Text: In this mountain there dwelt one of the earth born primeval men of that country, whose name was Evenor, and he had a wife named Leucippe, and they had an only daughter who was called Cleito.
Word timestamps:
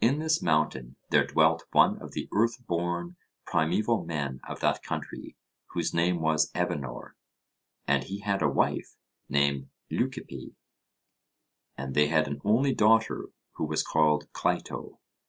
In 0.00 0.20
this 0.20 0.40
mountain 0.40 0.94
there 1.10 1.26
dwelt 1.26 1.64
one 1.72 2.00
of 2.00 2.12
the 2.12 2.28
earth 2.30 2.64
born 2.64 3.16
primeval 3.44 4.04
men 4.04 4.40
of 4.46 4.60
that 4.60 4.84
country, 4.84 5.34
whose 5.72 5.92
name 5.92 6.20
was 6.20 6.52
Evenor, 6.52 7.16
and 7.84 8.04
he 8.04 8.20
had 8.20 8.40
a 8.40 8.48
wife 8.48 8.94
named 9.28 9.70
Leucippe, 9.90 10.54
and 11.76 11.92
they 11.96 12.06
had 12.06 12.28
an 12.28 12.40
only 12.44 12.72
daughter 12.72 13.30
who 13.54 13.64
was 13.64 13.82
called 13.82 14.28
Cleito. 14.32 15.00